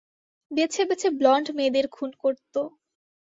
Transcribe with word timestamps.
বেছে 0.51 0.81
বেছে 0.89 1.07
ব্লন্ড 1.19 1.47
মেয়েদের 1.57 1.85
খুন 1.87 2.09
করত। 2.21 2.53